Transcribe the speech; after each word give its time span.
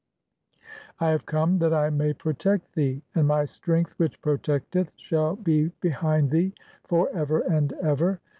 I 0.99 1.09
have 1.09 1.27
come 1.27 1.59
that 1.59 1.69
(2) 1.69 1.75
I 1.75 1.89
may 1.91 2.13
protect 2.13 2.73
thee, 2.73 3.03
"and 3.13 3.27
my 3.27 3.45
strength 3.45 3.93
which 3.97 4.19
protecteth 4.19 4.93
shall 4.95 5.35
be 5.35 5.67
behind 5.79 6.31
thee 6.31 6.55
for 6.85 7.07
(3) 7.11 7.19
"ever 7.19 7.39
and 7.41 7.71
ever. 7.73 8.19